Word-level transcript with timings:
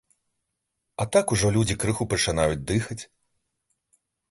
А 1.03 1.07
так 1.15 1.33
ужо 1.35 1.51
людзі 1.59 1.77
крыху 1.85 2.09
пачынаюць 2.15 2.59
дыхаць. 2.73 3.01